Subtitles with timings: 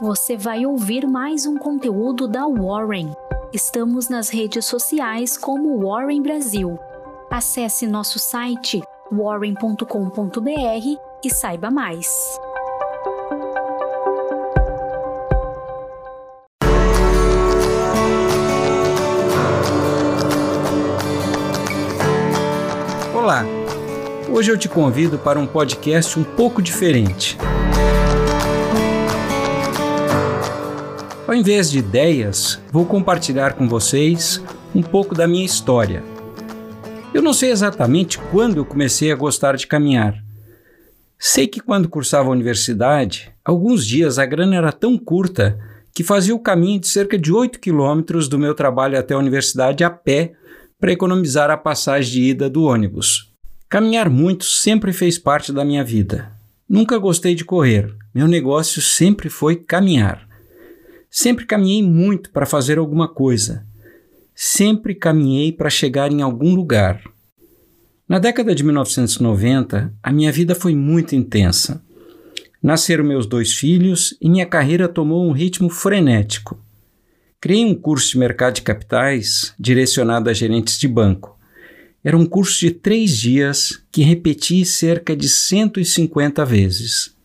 [0.00, 3.12] você vai ouvir mais um conteúdo da Warren.
[3.52, 6.78] Estamos nas redes sociais como Warren Brasil.
[7.30, 8.80] Acesse nosso site
[9.12, 10.48] warren.com.br
[11.22, 12.08] e saiba mais.
[23.14, 23.44] Olá!
[24.32, 27.36] Hoje eu te convido para um podcast um pouco diferente.
[31.30, 34.42] Ao invés de ideias, vou compartilhar com vocês
[34.74, 36.02] um pouco da minha história.
[37.14, 40.20] Eu não sei exatamente quando eu comecei a gostar de caminhar.
[41.16, 45.56] Sei que quando cursava a universidade, alguns dias a grana era tão curta
[45.94, 49.84] que fazia o caminho de cerca de 8 quilômetros do meu trabalho até a universidade
[49.84, 50.32] a pé
[50.80, 53.32] para economizar a passagem de ida do ônibus.
[53.68, 56.32] Caminhar muito sempre fez parte da minha vida.
[56.68, 60.28] Nunca gostei de correr, meu negócio sempre foi caminhar.
[61.10, 63.66] Sempre caminhei muito para fazer alguma coisa.
[64.32, 67.02] Sempre caminhei para chegar em algum lugar.
[68.08, 71.84] Na década de 1990, a minha vida foi muito intensa.
[72.62, 76.62] Nasceram meus dois filhos e minha carreira tomou um ritmo frenético.
[77.40, 81.38] Criei um curso de mercado de capitais direcionado a gerentes de banco.
[82.04, 87.16] Era um curso de três dias que repeti cerca de 150 vezes.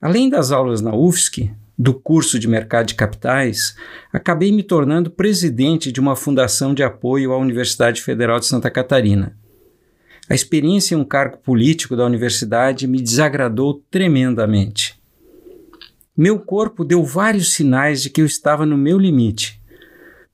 [0.00, 3.74] Além das aulas na UFSC, do curso de mercado de capitais,
[4.12, 9.36] acabei me tornando presidente de uma fundação de apoio à Universidade Federal de Santa Catarina.
[10.28, 15.00] A experiência em um cargo político da universidade me desagradou tremendamente.
[16.16, 19.60] Meu corpo deu vários sinais de que eu estava no meu limite,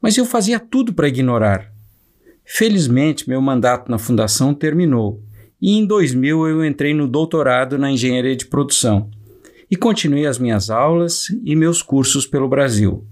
[0.03, 1.73] mas eu fazia tudo para ignorar.
[2.45, 5.23] Felizmente, meu mandato na fundação terminou
[5.61, 9.11] e em 2000 eu entrei no doutorado na engenharia de produção
[9.71, 13.05] e continuei as minhas aulas e meus cursos pelo Brasil.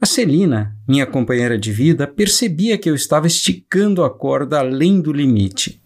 [0.00, 5.12] A Celina, minha companheira de vida, percebia que eu estava esticando a corda além do
[5.12, 5.82] limite.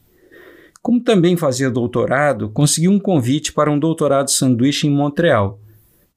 [0.80, 5.58] Como também fazia doutorado, consegui um convite para um doutorado sanduíche em Montreal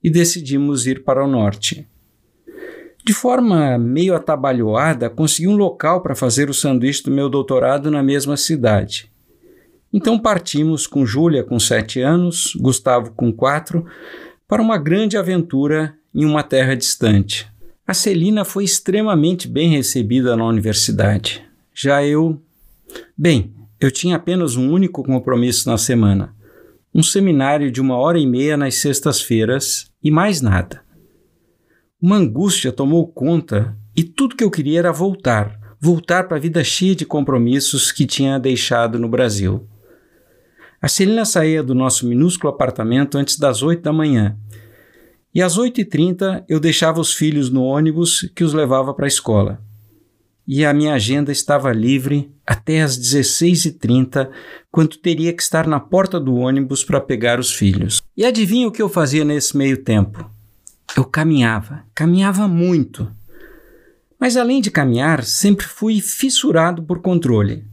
[0.03, 1.87] e decidimos ir para o norte.
[3.03, 8.03] De forma meio atabalhoada, consegui um local para fazer o sanduíche do meu doutorado na
[8.03, 9.09] mesma cidade.
[9.91, 13.85] Então partimos com Júlia com sete anos, Gustavo com quatro,
[14.47, 17.47] para uma grande aventura em uma terra distante.
[17.85, 21.43] A Celina foi extremamente bem recebida na universidade.
[21.73, 22.41] Já eu.
[23.17, 26.35] Bem, eu tinha apenas um único compromisso na semana:
[26.93, 30.81] um seminário de uma hora e meia nas sextas-feiras e mais nada.
[32.01, 36.63] Uma angústia tomou conta e tudo que eu queria era voltar voltar para a vida
[36.63, 39.67] cheia de compromissos que tinha deixado no Brasil.
[40.81, 44.37] A Celina saía do nosso minúsculo apartamento antes das oito da manhã.
[45.33, 49.05] E às oito e trinta eu deixava os filhos no ônibus que os levava para
[49.05, 49.61] a escola.
[50.47, 54.31] E a minha agenda estava livre até às dezesseis e trinta,
[54.71, 58.01] quando teria que estar na porta do ônibus para pegar os filhos.
[58.15, 60.29] E adivinha o que eu fazia nesse meio tempo?
[60.95, 63.11] Eu caminhava, caminhava muito.
[64.17, 67.65] Mas além de caminhar, sempre fui fissurado por controle.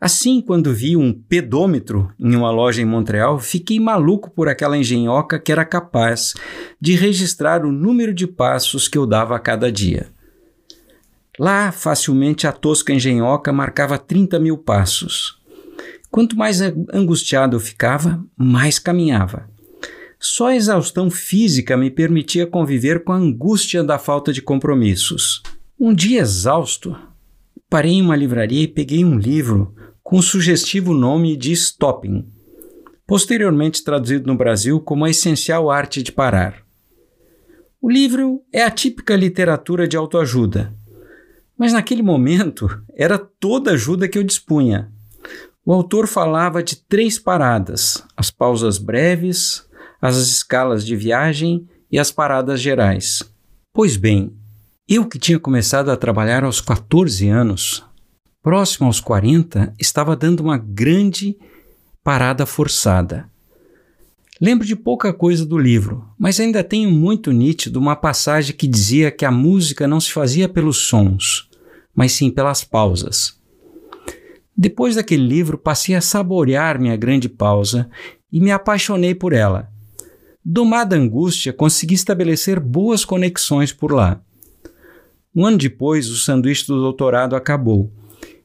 [0.00, 5.40] Assim, quando vi um pedômetro em uma loja em Montreal, fiquei maluco por aquela engenhoca
[5.40, 6.34] que era capaz
[6.80, 10.08] de registrar o número de passos que eu dava a cada dia.
[11.36, 15.40] Lá, facilmente, a tosca engenhoca marcava 30 mil passos.
[16.10, 16.60] Quanto mais
[16.92, 19.48] angustiado eu ficava, mais caminhava.
[20.18, 25.42] Só a exaustão física me permitia conviver com a angústia da falta de compromissos.
[25.78, 26.96] Um dia exausto,
[27.68, 29.74] parei em uma livraria e peguei um livro
[30.08, 32.26] com o sugestivo nome de Stopping,
[33.06, 36.64] posteriormente traduzido no Brasil como A Essencial Arte de Parar.
[37.78, 40.74] O livro é a típica literatura de autoajuda,
[41.58, 44.90] mas naquele momento era toda a ajuda que eu dispunha.
[45.62, 49.68] O autor falava de três paradas: as pausas breves,
[50.00, 53.30] as escalas de viagem e as paradas gerais.
[53.74, 54.34] Pois bem,
[54.88, 57.86] eu que tinha começado a trabalhar aos 14 anos,
[58.42, 61.36] próximo aos 40, estava dando uma grande
[62.02, 63.28] parada forçada.
[64.40, 69.10] Lembro de pouca coisa do livro, mas ainda tenho muito nítido uma passagem que dizia
[69.10, 71.48] que a música não se fazia pelos sons,
[71.94, 73.36] mas sim pelas pausas.
[74.56, 77.90] Depois daquele livro, passei a saborear minha grande pausa
[78.32, 79.68] e me apaixonei por ela.
[80.44, 84.20] Domada angústia, consegui estabelecer boas conexões por lá.
[85.34, 87.92] Um ano depois, o sanduíche do doutorado acabou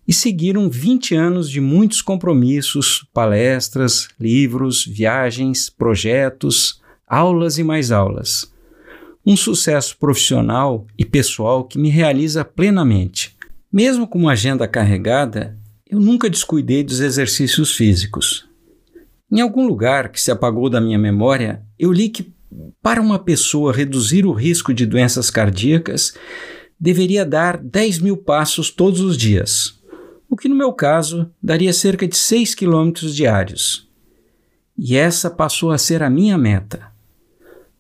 [0.08, 8.52] e seguiram 20 anos de muitos compromissos, palestras, livros, viagens, projetos, aulas e mais aulas.
[9.26, 13.36] Um sucesso profissional e pessoal que me realiza plenamente.
[13.72, 15.58] Mesmo com uma agenda carregada,
[15.90, 18.46] eu nunca descuidei dos exercícios físicos.
[19.32, 22.34] Em algum lugar que se apagou da minha memória, eu li que
[22.82, 26.14] para uma pessoa reduzir o risco de doenças cardíacas,
[26.80, 29.80] deveria dar 10 mil passos todos os dias,
[30.34, 33.88] o que no meu caso daria cerca de 6 quilômetros diários.
[34.76, 36.88] E essa passou a ser a minha meta.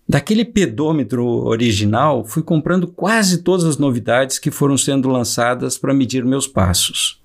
[0.07, 6.23] Daquele pedômetro original, fui comprando quase todas as novidades que foram sendo lançadas para medir
[6.23, 7.19] meus passos.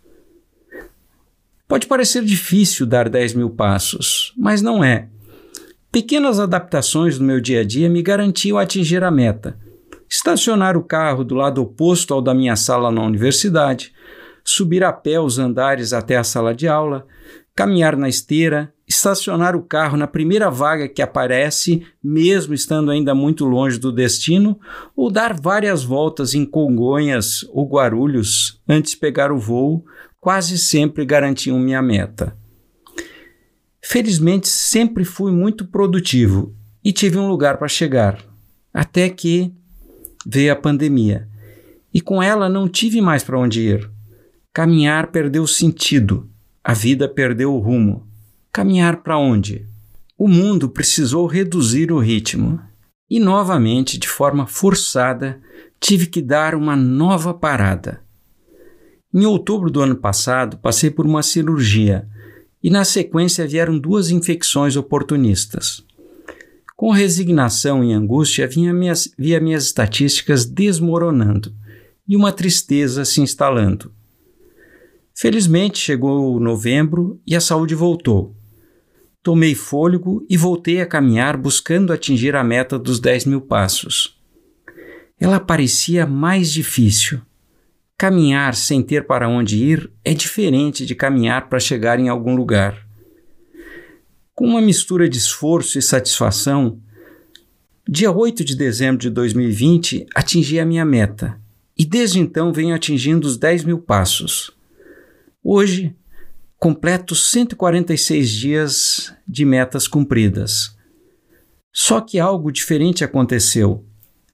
[1.69, 5.09] Pode parecer difícil dar 10 mil passos, mas não é.
[5.93, 9.59] Pequenas adaptações no meu dia a dia me garantiam atingir a meta.
[10.09, 13.93] Estacionar o carro do lado oposto ao da minha sala na universidade,
[14.49, 17.07] subir a pé os andares até a sala de aula,
[17.55, 23.45] caminhar na esteira, estacionar o carro na primeira vaga que aparece, mesmo estando ainda muito
[23.45, 24.59] longe do destino,
[24.97, 29.85] ou dar várias voltas em Congonhas ou Guarulhos antes de pegar o voo,
[30.19, 32.35] quase sempre garantiam minha meta.
[33.85, 38.25] Felizmente, sempre fui muito produtivo e tive um lugar para chegar,
[38.73, 39.53] até que
[40.27, 41.29] veio a pandemia.
[41.93, 43.98] E com ela não tive mais para onde ir.
[44.59, 46.29] Caminhar perdeu sentido,
[46.65, 48.05] a vida perdeu o rumo.
[48.51, 49.65] Caminhar para onde?
[50.19, 52.59] O mundo precisou reduzir o ritmo.
[53.09, 55.41] E novamente, de forma forçada,
[55.79, 58.01] tive que dar uma nova parada.
[59.15, 62.09] Em outubro do ano passado, passei por uma cirurgia
[62.61, 65.85] e, na sequência, vieram duas infecções oportunistas.
[66.75, 71.55] Com resignação e angústia, minhas, via minhas estatísticas desmoronando
[72.09, 73.97] e uma tristeza se instalando.
[75.21, 78.37] Felizmente chegou novembro e a saúde voltou.
[79.21, 84.17] Tomei fôlego e voltei a caminhar buscando atingir a meta dos 10 mil passos.
[85.19, 87.21] Ela parecia mais difícil.
[87.99, 92.87] Caminhar sem ter para onde ir é diferente de caminhar para chegar em algum lugar.
[94.37, 96.79] Com uma mistura de esforço e satisfação,
[97.89, 101.41] dia 8 de dezembro de 2020 atingi a minha meta
[101.77, 104.57] e desde então venho atingindo os 10 mil passos.
[105.43, 105.95] Hoje,
[106.59, 110.77] completo 146 dias de metas cumpridas.
[111.73, 113.87] Só que algo diferente aconteceu.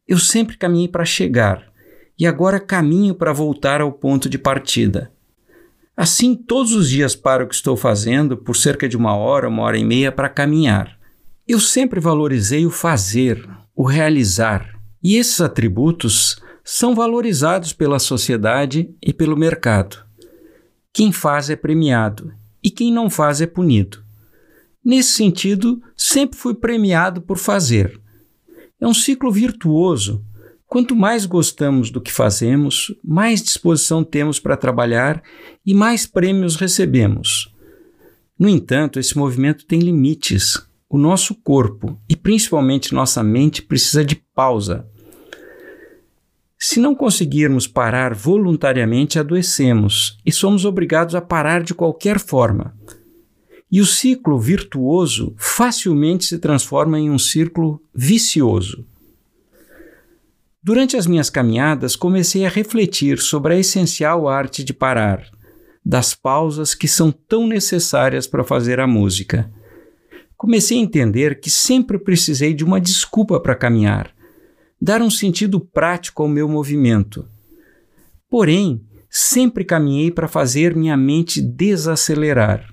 [0.08, 1.70] Eu sempre caminhei para chegar
[2.18, 5.12] e agora caminho para voltar ao ponto de partida.
[5.96, 9.62] Assim, todos os dias paro o que estou fazendo por cerca de uma hora, uma
[9.62, 10.98] hora e meia para caminhar.
[11.46, 13.46] Eu sempre valorizei o fazer,
[13.76, 20.04] o realizar, e esses atributos são valorizados pela sociedade e pelo mercado.
[20.94, 22.32] Quem faz é premiado
[22.62, 24.02] e quem não faz é punido.
[24.82, 28.00] Nesse sentido, sempre fui premiado por fazer.
[28.80, 30.24] É um ciclo virtuoso
[30.74, 35.22] Quanto mais gostamos do que fazemos, mais disposição temos para trabalhar
[35.64, 37.54] e mais prêmios recebemos.
[38.36, 40.66] No entanto, esse movimento tem limites.
[40.90, 44.84] O nosso corpo e principalmente nossa mente precisa de pausa.
[46.66, 52.74] Se não conseguirmos parar voluntariamente, adoecemos e somos obrigados a parar de qualquer forma.
[53.70, 58.82] E o ciclo virtuoso facilmente se transforma em um círculo vicioso.
[60.62, 65.22] Durante as minhas caminhadas, comecei a refletir sobre a essencial arte de parar,
[65.84, 69.52] das pausas que são tão necessárias para fazer a música.
[70.34, 74.13] Comecei a entender que sempre precisei de uma desculpa para caminhar,
[74.84, 77.26] dar um sentido prático ao meu movimento.
[78.28, 82.68] Porém, sempre caminhei para fazer minha mente desacelerar.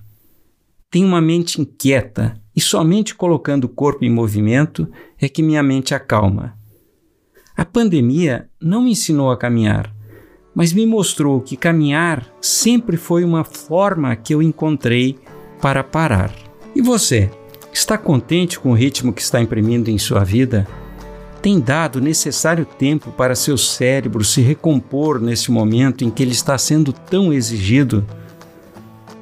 [0.89, 5.96] Tenho uma mente inquieta e somente colocando o corpo em movimento é que minha mente
[5.96, 6.58] acalma.
[7.56, 9.96] A pandemia não me ensinou a caminhar,
[10.53, 15.18] mas me mostrou que caminhar sempre foi uma forma que eu encontrei
[15.62, 16.36] para parar.
[16.75, 17.32] E você,
[17.72, 20.68] está contente com o ritmo que está imprimindo em sua vida?
[21.41, 26.33] Tem dado o necessário tempo para seu cérebro se recompor nesse momento em que ele
[26.33, 28.05] está sendo tão exigido?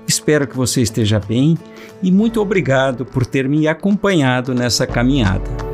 [0.06, 1.58] Espero que você esteja bem
[2.04, 5.69] e muito obrigado por ter me acompanhado nessa caminhada.